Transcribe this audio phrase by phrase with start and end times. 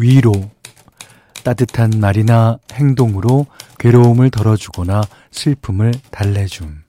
[0.00, 0.32] 위로
[1.44, 3.46] 따뜻한 말이나 행동으로
[3.78, 6.80] 괴로움을 덜어주거나 슬픔을 달래줌.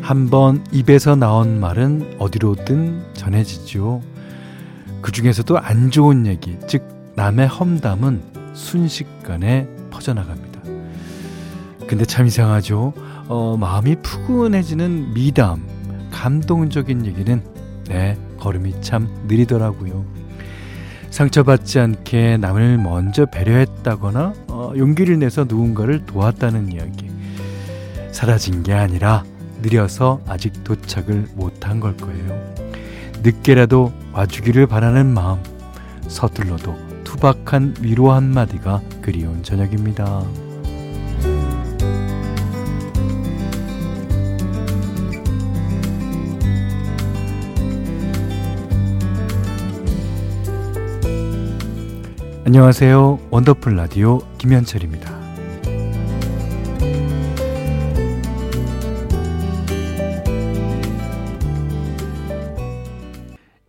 [0.00, 4.00] 한번 입에서 나온 말은 어디로든 전해지죠.
[5.02, 10.60] 그 중에서도 안 좋은 얘기, 즉 남의 험담은 순식간에 퍼져나갑니다.
[11.86, 12.94] 근데 참 이상하죠.
[13.28, 15.64] 어, 마음이 푸근해지는 미담,
[16.10, 17.42] 감동적인 얘기는
[17.88, 20.04] 네, 걸음이 참 느리더라고요.
[21.10, 27.10] 상처받지 않게 남을 먼저 배려했다거나 어, 용기를 내서 누군가를 도왔다는 이야기.
[28.10, 29.24] 사라진 게 아니라
[29.62, 32.54] 느려서 아직 도착을 못한 걸 거예요.
[33.22, 35.38] 늦게라도 와주기를 바라는 마음,
[36.08, 36.85] 서툴러도
[37.16, 40.22] 투박한 위로 한마디가 그리운 저녁입니다.
[52.44, 53.18] 안녕하세요.
[53.30, 55.15] 원더풀 라디오 김현철입니다.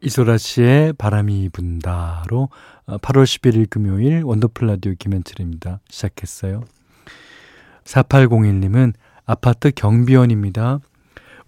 [0.08, 2.48] 이소라 씨의 바람이 분다로
[2.88, 5.82] 8월 어, 11일 금요일 원더풀 라디오 김현철입니다.
[5.90, 6.64] 시작했어요.
[7.84, 8.94] 4801님은
[9.26, 10.80] 아파트 경비원입니다.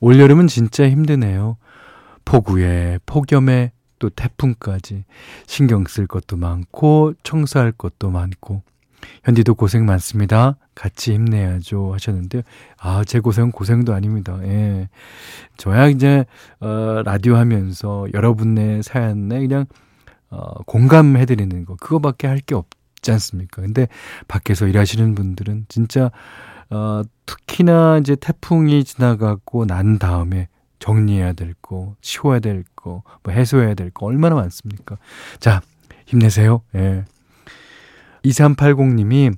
[0.02, 1.56] 올여름은 진짜 힘드네요.
[2.26, 5.06] 폭우에 폭염에 또 태풍까지
[5.48, 8.64] 신경 쓸 것도 많고 청소할 것도 많고
[9.23, 10.55] 현디도 고생 많습니다.
[10.75, 12.44] 같이 힘내야죠 하셨는데
[12.78, 14.38] 아 제 고생은 고생도 아닙니다.
[14.44, 14.89] 예,
[15.58, 16.25] 저야 이제
[16.59, 19.66] 어, 라디오 하면서 여러분의 사연에 그냥
[20.30, 23.61] 어, 공감해드리는 거 그거밖에 할 게 없지 않습니까?
[23.61, 23.88] 근데
[24.27, 26.11] 밖에서 일하시는 분들은 진짜
[26.70, 30.48] 어, 특히나 이제 태풍이 지나가고 난 다음에
[30.80, 34.98] 정리해야 될 거, 치워야 될 거, 뭐 해소해야 될 거 얼마나 많습니까?
[35.39, 35.61] 자,
[36.05, 36.61] 힘내세요.
[36.76, 37.04] 예.
[38.26, 39.34] 2380님이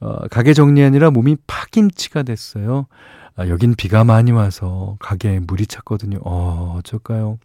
[0.00, 2.86] 어, 가게 정리하느라 몸이 파김치가 됐어요.
[3.36, 6.18] 아, 여긴 비가 많이 와서 가게에 물이 찼거든요.
[6.22, 7.38] 어, 어쩔까요?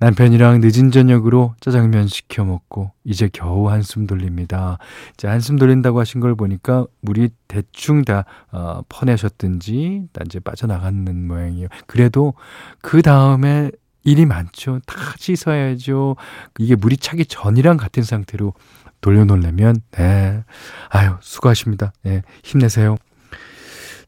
[0.00, 4.78] 남편이랑 늦은 저녁으로 짜장면 시켜 먹고 이제 겨우 한숨 돌립니다.
[5.12, 11.68] 이제 한숨 돌린다고 하신 걸 보니까 물이 대충 다 어, 퍼내셨든지 다 이제 빠져나가는 모양이에요.
[11.86, 12.32] 그래도
[12.80, 13.70] 그 다음에
[14.02, 14.80] 일이 많죠.
[14.86, 16.16] 다 씻어야죠.
[16.58, 18.54] 이게 물이 차기 전이랑 같은 상태로
[19.00, 20.44] 돌려놓으려면 네.
[20.90, 21.92] 아유, 수고하십니다.
[22.02, 22.96] 네, 힘내세요.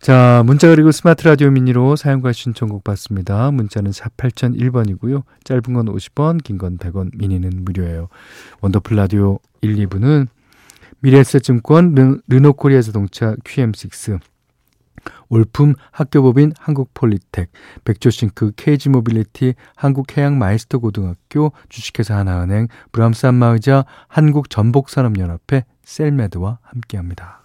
[0.00, 3.52] 자, 문자 그리고 스마트 라디오 미니로 사용과 신청곡 받습니다.
[3.52, 5.22] 문자는 4 8001번이고요.
[5.44, 8.08] 짧은 건 50원, 긴 건 100원, 미니는 무료예요.
[8.62, 10.26] 원더풀 라디오 1, 2부는
[11.00, 14.18] 미래에셋증권, 르, 르노코리아 자동차 QM6,
[15.28, 17.50] 올품 학교법인 한국폴리텍,
[17.84, 27.42] 백조싱크 KG모빌리티, 한국해양마이스터 고등학교, 주식회사 하나은행, 브람스 안마의자, 한국전복산업연합회, 셀메드와 함께합니다.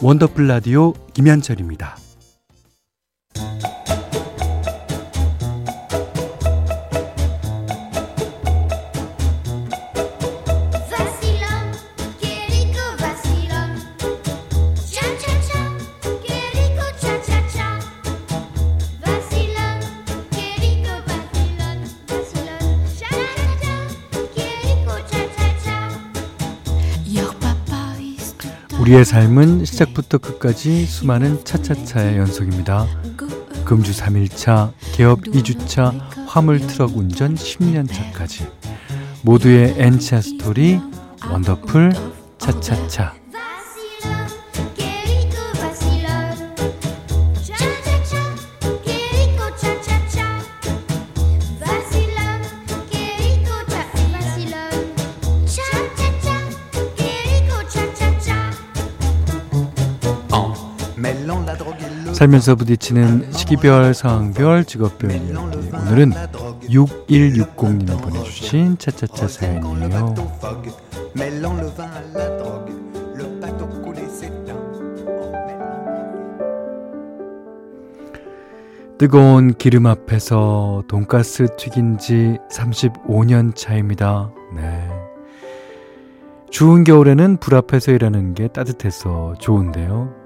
[0.00, 1.96] 원더풀 라디오 김현철입니다.
[28.88, 32.86] 우리의 삶은 시작부터 끝까지 수많은 차차차의 연속입니다.
[33.66, 35.92] 금주 3일차, 개업 2주차,
[36.26, 38.50] 화물 트럭 운전 10년차까지
[39.22, 40.80] 모두의 N차 스토리
[41.30, 41.92] 원더풀
[42.38, 43.17] 차차차
[62.18, 65.32] 살면서 부딪히는 시기별, 상황별, 직업별 이야기.
[65.36, 66.10] 오늘은
[66.68, 70.16] 6160님이 보내주신 차차차 사연이에요.
[78.98, 84.32] 뜨거운 기름 앞에서 돈가스 튀긴 지 35년 차입니다.
[84.56, 84.88] 네.
[86.50, 90.17] 추운 겨울에는 불 앞에서 일하는 게 따뜻해서 좋은데요.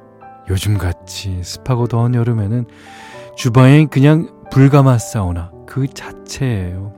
[0.49, 2.67] 요즘같이 습하고 더운 여름에는
[3.37, 6.93] 주방에 그냥 불가마 사우나 그 자체예요.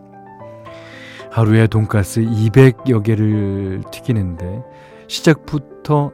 [1.31, 4.63] 하루에 돈가스 200여 개를 튀기는데
[5.09, 6.13] 시작부터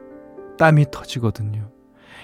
[0.57, 1.69] 땀이 터지거든요.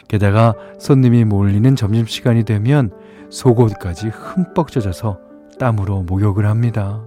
[0.07, 2.92] 게다가 손님이 몰리는 점심시간이 되면
[3.30, 5.19] 속옷까지 흠뻑 젖어서
[5.60, 7.03] 땀으로 목욕을 합니다.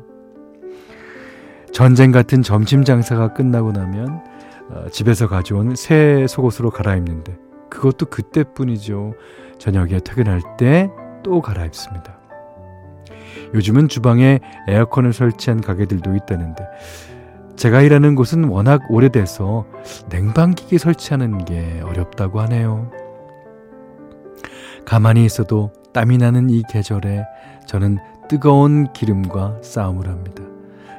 [1.72, 4.22] 전쟁 같은 점심 장사가 끝나고 나면
[4.70, 9.14] 어, 집에서 가져온 새 속옷으로 갈아입는데 그것도 그때뿐이죠.
[9.58, 10.90] 저녁에 퇴근할 때
[11.22, 12.18] 또 갈아입습니다.
[13.54, 16.64] 요즘은 주방에 에어컨을 설치한 가게들도 있다는데
[17.56, 19.66] 제가 일하는 곳은 워낙 오래돼서
[20.08, 22.90] 냉방기기 설치하는 게 어렵다고 하네요.
[24.86, 27.24] 가만히 있어도 땀이 나는 이 계절에
[27.66, 30.42] 저는 뜨거운 기름과 싸움을 합니다.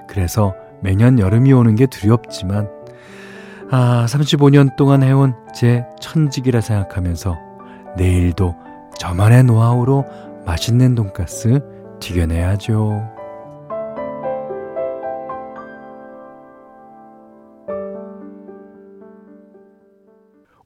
[0.07, 2.69] 그래서 매년 여름이 오는 게 두렵지만
[3.73, 7.38] 아, 35년 동안 해온 제 천직이라 생각하면서
[7.95, 8.53] 내일도
[9.00, 10.06] 저만의 노하우로
[10.45, 11.62] 맛있는 돈가스
[12.01, 13.01] 튀겨내야죠.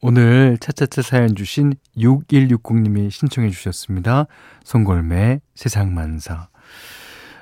[0.02, 4.26] 오늘 차차차 사연 주신 6160님이 신청해 주셨습니다.
[4.64, 6.48] 송골매 세상만사.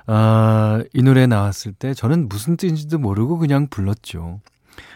[0.07, 4.42] 아, 이 노래 나왔을 때 저는 무슨 뜻인지도 모르고 그냥 불렀죠.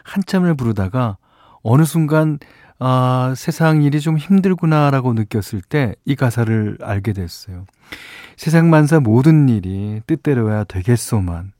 [0.04, 1.18] 한참을 부르다가
[1.64, 2.40] 어느 순간
[2.80, 7.66] 아, 세상 일이 좀 힘들구나라고 느꼈을 때 이 가사를 알게 됐어요.
[8.36, 11.54] 세상 만사 모든 일이 뜻대로야 되겠소만.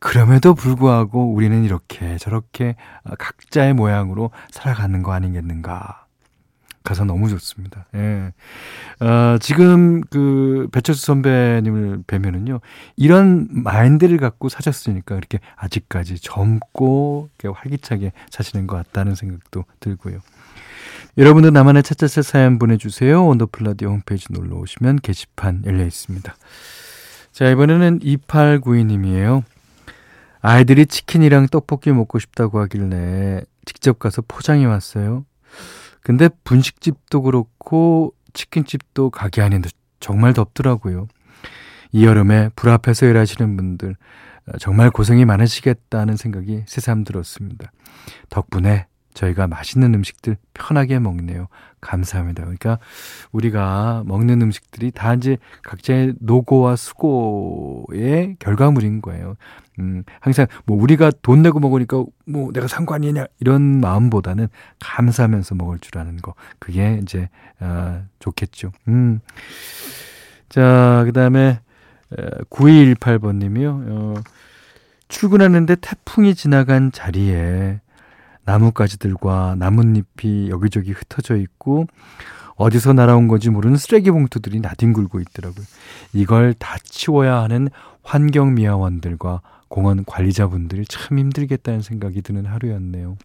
[0.00, 2.76] 그럼에도 불구하고 우리는 이렇게 저렇게
[3.18, 6.03] 각자의 모양으로 살아가는 거 아니겠는가.
[6.84, 7.86] 가사 너무 좋습니다.
[7.94, 8.32] 예.
[9.00, 12.60] 어, 지금 그 배철수 선배님을 뵈면은요,
[12.96, 20.20] 이런 마인드를 갖고 사셨으니까 이렇게 아직까지 젊고 이렇게 활기차게 사시는 것 같다는 생각도 들고요.
[21.16, 23.24] 여러분도 나만의 차차차 사연 보내주세요.
[23.26, 26.36] 원더플라디 홈페이지 놀러 오시면 게시판 열려 있습니다.
[27.32, 29.42] 자, 이번에는 2892님이에요.
[30.42, 35.24] 아이들이 치킨이랑 떡볶이 먹고 싶다고 하길래 직접 가서 포장해 왔어요.
[36.04, 39.70] 근데 분식집도 그렇고 치킨집도 가게 안에도
[40.00, 41.08] 정말 덥더라고요.
[41.92, 43.96] 이 여름에 불 앞에서 일하시는 분들
[44.60, 47.72] 정말 고생이 많으시겠다는 생각이 새삼 들었습니다.
[48.28, 51.48] 덕분에 저희가 맛있는 음식들 편하게 먹네요.
[51.80, 52.42] 감사합니다.
[52.42, 52.78] 그러니까
[53.32, 59.36] 우리가 먹는 음식들이 다 이제 각자의 노고와 수고의 결과물인 거예요.
[59.78, 64.48] 음, 항상 뭐 우리가 돈 내고 먹으니까 뭐 내가 상관이냐 이런 마음보다는
[64.80, 66.34] 감사하면서 먹을 줄 아는 거.
[66.58, 67.28] 그게 이제,
[67.60, 68.72] 아, 좋겠죠.
[68.88, 69.20] 음.
[70.48, 71.60] 자, 그 다음에,
[72.50, 73.84] 9218번 님이요.
[73.88, 74.14] 어,
[75.08, 77.80] 출근하는데 태풍이 지나간 자리에
[78.44, 81.86] 나뭇가지들과 나뭇잎이 여기저기 흩어져 있고
[82.56, 85.64] 어디서 날아온 건지 모르는 쓰레기 봉투들이 나뒹굴고 있더라고요.
[86.12, 87.68] 이걸 다 치워야 하는
[88.02, 93.16] 환경미화원들과 공원 관리자분들이 참 힘들겠다는 생각이 드는 하루였네요.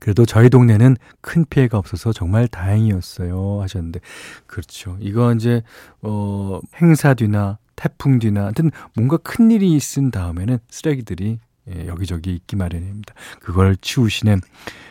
[0.00, 3.62] 그래도 저희 동네는 큰 피해가 없어서 정말 다행이었어요.
[3.62, 4.00] 하셨는데.
[4.46, 4.96] 그렇죠.
[5.00, 5.62] 이거 이제,
[6.02, 11.38] 어, 행사 뒤나 태풍 뒤나, 하여튼 뭔가 큰 일이 있은 다음에는 쓰레기들이
[11.74, 13.14] 예, 여기저기 있기 마련입니다.
[13.40, 14.40] 그걸 치우시는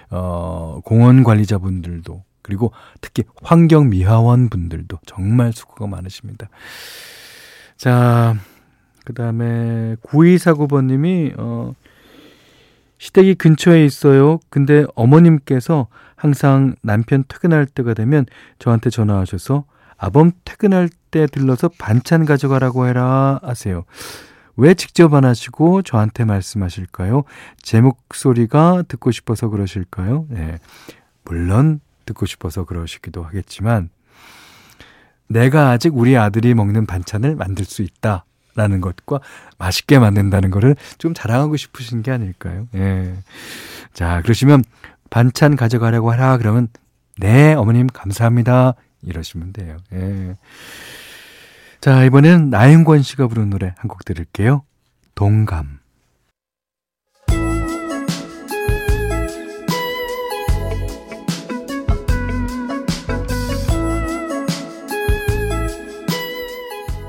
[0.09, 6.47] 어, 공원 관리자분들도 그리고 특히 환경 미화원 분들도 정말 수고가 많으십니다.
[7.75, 8.35] 자,
[9.05, 11.73] 그다음에 9249번님이 어,
[12.99, 14.39] 시댁이 근처에 있어요.
[14.49, 18.25] 근데 어머님께서 항상 남편 퇴근할 때가 되면
[18.59, 19.65] 저한테 전화하셔서
[19.97, 23.85] 아범 퇴근할 때 들러서 반찬 가져가라고 해라 하세요.
[24.57, 27.23] 왜 직접 안 하시고 저한테 말씀하실까요?
[27.61, 30.25] 제 목소리가 듣고 싶어서 그러실까요?
[30.29, 30.57] 네.
[31.23, 33.89] 물론 듣고 싶어서 그러시기도 하겠지만
[35.27, 38.25] 내가 아직 우리 아들이 먹는 반찬을 만들 수 있다.
[38.55, 39.19] 라는 것과
[39.59, 42.67] 맛있게 만든다는 것을 좀 자랑하고 싶으신 게 아닐까요?
[42.73, 43.13] 예.
[43.93, 44.63] 자, 그러시면
[45.11, 46.67] 반찬 가져가려고 하라 그러면
[47.17, 48.73] 네, 어머님 감사합니다.
[49.03, 49.77] 이러시면 돼요.
[49.93, 50.35] 예.
[51.81, 54.63] 자, 이번엔 나영권 씨가 부른 노래 한 곡 들을게요.
[55.15, 55.79] 동감.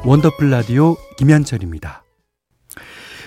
[0.04, 2.02] 원더풀 라디오 김현철입니다.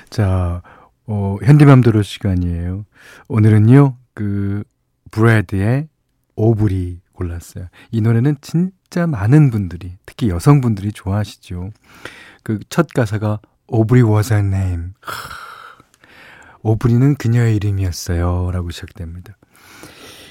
[0.09, 0.61] 자,
[1.05, 2.85] 어, 현디맘대로 시간이에요.
[3.27, 4.63] 오늘은요, 그,
[5.11, 5.89] 브레드의
[6.35, 7.67] 오브리 골랐어요.
[7.91, 11.71] 이 노래는 진 짜 많은 분들이, 특히 여성분들이 좋아하시죠.
[12.43, 14.89] 그 첫 가사가 Aubrey was her name.
[16.61, 18.51] 오브리는 그녀의 이름이었어요.
[18.51, 19.35] 라고 시작됩니다.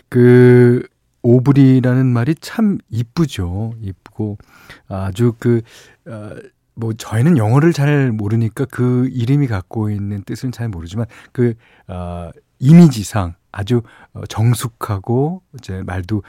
[0.08, 0.82] 그,
[1.22, 3.74] 오브리라는 말이 참 이쁘죠.
[3.80, 4.38] 이쁘고
[4.88, 5.60] 아주 그
[6.06, 6.30] 어,
[6.74, 11.54] 뭐 저희는 영어를 잘 모르니까 그 이름이 갖고 있는 뜻은 잘 모르지만 그
[11.88, 13.82] 어, 이미지상 아주
[14.14, 16.22] 어, 정숙하고 이제 말도 어,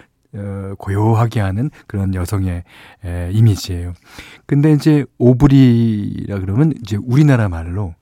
[0.78, 2.64] 고요하게 하는 그런 여성의
[3.06, 3.94] 에, 이미지예요.
[4.46, 7.96] 근데 이제 오브리라 그러면 이제 우리나라 말로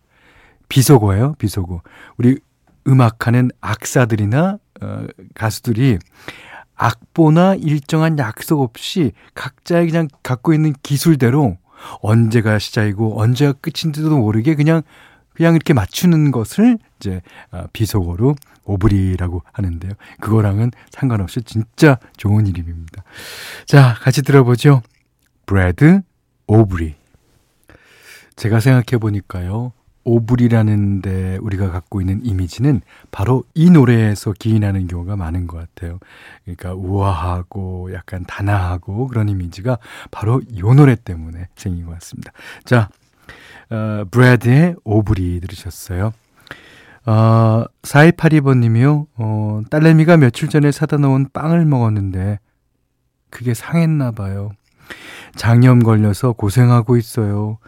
[0.68, 1.36] 비속어예요.
[1.38, 1.82] 비속어.
[2.18, 2.38] 우리
[2.88, 5.06] 음악하는 악사들이나 어,
[5.36, 6.00] 가수들이
[6.76, 11.58] 악보나 일정한 약속 없이 각자의 그냥 갖고 있는 기술대로
[12.02, 14.82] 언제가 시작이고 언제가 끝인지도 모르게 그냥
[15.40, 19.94] 그냥 이렇게 맞추는 것을 이제 아, 비속어로 오브리라고 하는데요.
[20.20, 23.06] 그거랑은 상관없이 진짜 좋은 이름입니다.
[23.66, 24.82] 자, 같이 들어보죠.
[25.46, 26.02] 브래드
[26.48, 26.96] 오브리.
[28.36, 29.72] 제가 생각해 보니까요.
[30.04, 36.00] 오브리라는데 우리가 갖고 있는 이미지는 바로 이 노래에서 기인하는 경우가 많은 것 같아요.
[36.44, 39.78] 그러니까 우아하고 약간 단아하고 그런 이미지가
[40.12, 42.34] 바로 이 노래 때문에 생긴 것 같습니다.
[42.66, 42.90] 자,
[43.70, 46.14] 어, 브래드의 오브리 들으셨어요.
[47.06, 49.08] 어, 4282번님이요.
[49.18, 52.40] 어, 딸내미가 며칠 전에 사다 놓은 빵을 먹었는데
[53.30, 54.52] 그게 상했나 봐요.
[55.36, 57.60] 장염 걸려서 고생하고 있어요.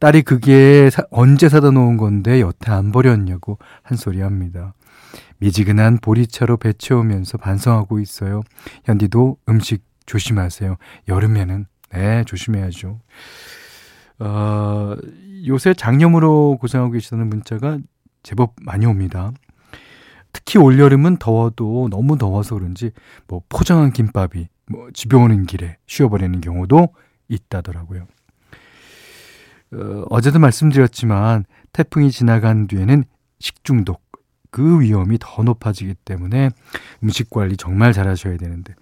[0.00, 4.74] 딸이 그게 사, 언제 사다 놓은 건데 여태 안 버렸냐고 한 소리 합니다.
[5.38, 8.42] 미지근한 보리차로 배 채우면서 반성하고 있어요.
[8.84, 10.76] 현디도 음식 조심하세요.
[11.08, 13.00] 여름에는 네 조심해야죠.
[14.18, 14.96] 어,
[15.46, 17.78] 요새 장염으로 고생하고 계시다는 문자가
[18.22, 19.32] 제법 많이 옵니다.
[20.32, 22.90] 특히 올여름은 더워도 너무 더워서 그런지
[23.26, 26.88] 뭐 포장한 김밥이 뭐 집에 오는 길에 쉬어버리는 경우도
[27.28, 28.06] 있다더라고요.
[29.72, 33.04] 어, 어제도 말씀드렸지만 태풍이 지나간 뒤에는
[33.38, 34.02] 식중독
[34.50, 36.50] 그 위험이 더 높아지기 때문에
[37.02, 38.74] 음식 관리 정말 잘하셔야 되는데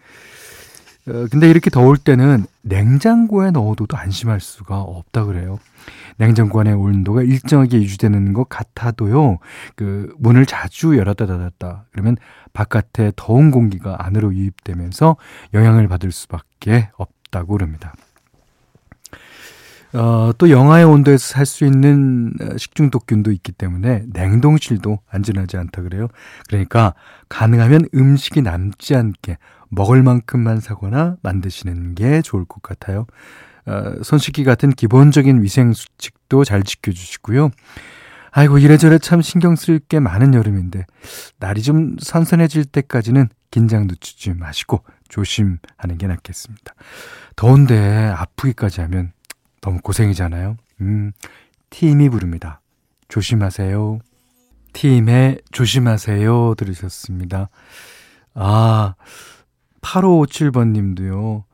[1.08, 5.58] 어, 근데 이렇게 더울 때는 냉장고에 넣어둬도 안심할 수가 없다 그래요.
[6.16, 9.38] 냉장고 안의 온도가 일정하게 유지되는 것 같아도요.
[9.76, 12.16] 그 문을 자주 열었다 닫았다 그러면
[12.52, 15.16] 바깥에 더운 공기가 안으로 유입되면서
[15.54, 17.92] 영향을 받을 수밖에 없다고 그럽니다.
[19.92, 26.08] 어, 또 영하의 온도에서 살 수 있는 어, 식중독균도 있기 때문에 냉동실도 안전하지 않다 그래요.
[26.48, 26.94] 그러니까
[27.28, 33.06] 가능하면 음식이 남지 않게 먹을 만큼만 사거나 만드시는 게 좋을 것 같아요.
[33.66, 37.50] 어, 손 씻기 같은 기본적인 위생 수칙도 잘 지켜주시고요.
[38.30, 40.84] 아이고 이래저래 참 신경 쓸 게 많은 여름인데
[41.38, 46.74] 날이 좀 선선해질 때까지는 긴장 늦추지 마시고 조심하는 게 낫겠습니다.
[47.34, 49.12] 더운데 아프기까지 하면
[49.62, 50.56] 너무 고생이잖아요.
[50.82, 51.12] 음,
[51.70, 52.60] 팀이 부릅니다.
[53.08, 54.00] 조심하세요.
[54.74, 57.48] 팀의 조심하세요 들으셨습니다.
[58.34, 58.94] 아,
[59.86, 61.44] 8557번 님도요.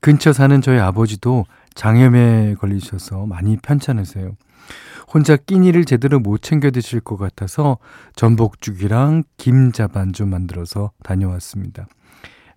[0.00, 1.44] 근처 사는 저희 아버지도
[1.74, 4.36] 장염에 걸리셔서 많이 편찮으세요.
[5.12, 7.78] 혼자 끼니를 제대로 못 챙겨 드실 것 같아서
[8.14, 11.86] 전복죽이랑 김자반 좀 만들어서 다녀왔습니다.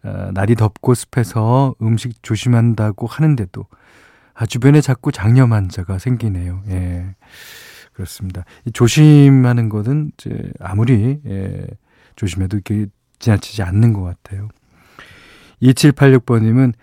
[0.04, 3.66] 아, 날이 덥고 습해서 음식 조심한다고 하는데도
[4.34, 6.64] 아, 주변에 자꾸 장염 환자가 생기네요.
[6.70, 7.16] 예.
[7.94, 8.46] 그렇습니다.
[8.74, 11.68] 조심하는 것은 이제 아무리 예,
[12.16, 12.88] 조심해도 이렇게
[13.20, 14.50] 지나치지 않는 것 같아요.
[15.62, 16.74] 2786번님은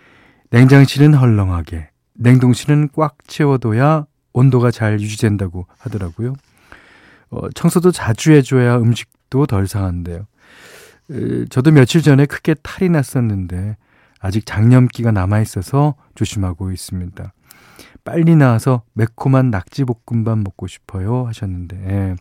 [0.50, 6.34] 냉장실은 헐렁하게, 냉동실은 꽉 채워둬야 온도가 잘 유지된다고 하더라고요.
[7.30, 10.26] 어, 청소도 자주 해줘야 음식도 덜 상한대요.
[11.10, 13.76] 에, 저도 며칠 전에 크게 탈이 났었는데
[14.20, 17.32] 아직 장염기가 남아있어서 조심하고 있습니다.
[18.04, 22.16] 빨리 나와서 매콤한 낙지볶음밥 먹고 싶어요 하셨는데 예.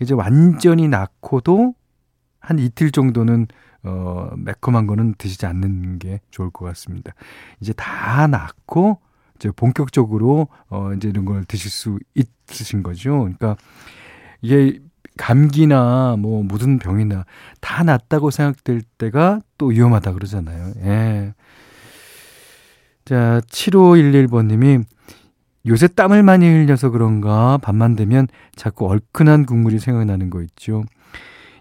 [0.00, 1.74] 이제 완전히 낳고도
[2.40, 3.46] 한 이틀 정도는
[3.82, 7.12] 어, 매콤한 거는 드시지 않는 게 좋을 것 같습니다.
[7.60, 8.98] 이제 다 낳고
[9.36, 13.20] 이제 본격적으로 어, 이제 이런 걸 드실 수 있으신 거죠.
[13.20, 13.56] 그러니까
[14.42, 14.80] 이게
[15.16, 17.24] 감기나 뭐 무슨 병이나
[17.60, 20.72] 다 낫다고 생각될 때가 또 위험하다 그러잖아요.
[20.84, 21.34] 예.
[23.04, 24.84] 자, 7511번님이
[25.66, 30.84] 요새 땀을 많이 흘려서 그런가 밤만 되면 자꾸 얼큰한 국물이 생각나는 거 있죠.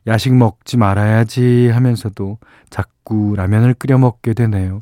[0.10, 2.40] 야식 먹지 말아야지 하면서도
[2.70, 4.82] 자꾸 라면을 끓여 먹게 되네요.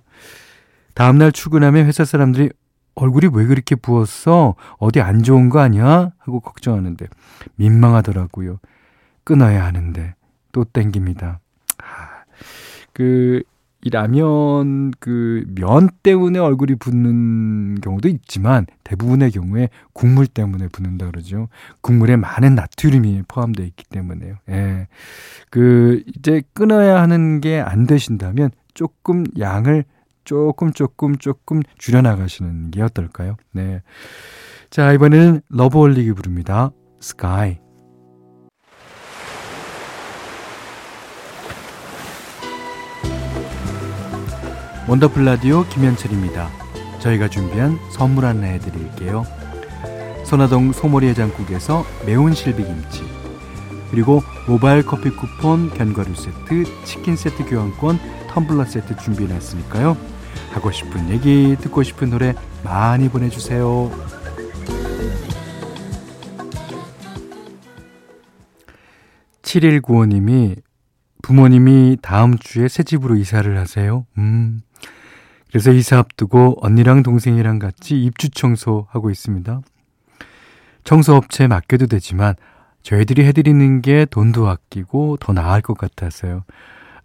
[0.95, 2.49] 다음날 출근하면 회사 사람들이
[2.95, 4.55] 얼굴이 왜 그렇게 부었어?
[4.79, 6.11] 어디 안 좋은 거 아니야?
[6.17, 7.05] 하고 걱정하는데
[7.55, 8.59] 민망하더라고요.
[9.23, 10.15] 끊어야 하는데
[10.51, 11.39] 또 땡깁니다.
[11.77, 12.23] 아,
[12.93, 13.43] 그
[13.83, 21.47] 이 라면 그 면 때문에 얼굴이 붓는 경우도 있지만 대부분의 경우에 국물 때문에 붓는다 그러죠.
[21.81, 24.35] 국물에 많은 나트륨이 포함되어 있기 때문에요.
[24.49, 24.87] 예.
[25.49, 29.85] 그 이제 끊어야 하는 게 안 되신다면 조금 양을
[30.23, 33.35] 조금 조금 조금 줄여 나가시는 게 어떨까요?
[33.53, 33.81] 네.
[34.69, 36.71] 자, 이번에는 러브홀릭이 부릅니다.
[36.99, 37.59] 스카이.
[44.87, 46.49] 원더풀 라디오 김현철입니다.
[46.99, 49.25] 저희가 준비한 선물 하나 해드릴게요.
[50.23, 53.03] 선화동 소머리 해장국에서 매운 실비김치
[53.91, 59.97] 그리고 모바일 커피 쿠폰, 견과류 세트, 치킨 세트 교환권, 텀블러 세트 준비해놨으니까요.
[60.51, 63.91] 하고 싶은 얘기, 듣고 싶은 노래 많이 보내주세요.
[69.41, 70.61] 7195님이
[71.23, 74.05] 부모님이 다음 주에 새 집으로 이사를 하세요.
[74.17, 74.61] 음,
[75.49, 79.61] 그래서 이사 앞두고 언니랑 동생이랑 같이 입주 청소하고 있습니다.
[80.83, 82.35] 청소업체에 맡겨도 되지만
[82.83, 86.43] 저희들이 해드리는 게 돈도 아끼고 더 나을 것 같아서요.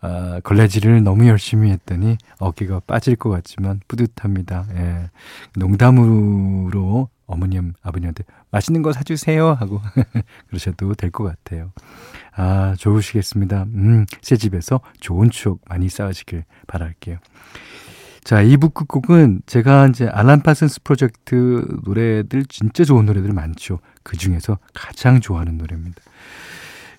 [0.01, 4.67] 아, 걸레질을 너무 열심히 했더니 어깨가 빠질 것 같지만 뿌듯합니다.
[4.75, 5.11] 예.
[5.57, 9.81] 농담으로 어머님, 아버님한테 맛있는 거 사주세요 하고
[10.49, 11.73] 그러셔도 될 것 같아요.
[12.35, 13.63] 아, 좋으시겠습니다.
[13.75, 17.19] 음, 새 집에서 좋은 추억 많이 쌓으시길 바랄게요.
[18.25, 23.81] 자, 2부 끝곡은 제가 이제 알란 파슨스 프로젝트 노래들 진짜 좋은 노래들 많죠.
[24.05, 26.01] 그 중에서 가장 좋아하는 노래입니다.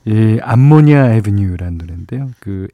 [0.05, 2.29] 이 암모니아 에브뉴라는 노래인데요.
[2.39, 2.67] 그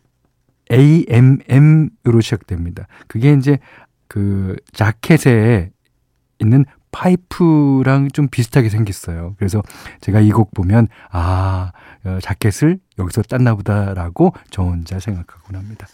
[0.72, 2.88] AMM으로 시작됩니다.
[3.08, 3.60] 그게 이제
[4.08, 5.72] 그 자켓에
[6.40, 9.36] 있는 파이프랑 좀 비슷하게 생겼어요.
[9.38, 9.62] 그래서
[10.02, 11.80] 제가 이 곡 보면 아 어,
[12.22, 15.88] 자켓을 여기서 땄나 보다라고 저 혼자 생각하곤 합니다.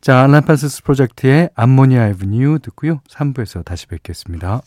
[0.00, 3.00] 자, 알란 판스스 프로젝트의 암모니아 에브뉴 듣고요.
[3.08, 4.62] 3부에서 다시 뵙겠습니다.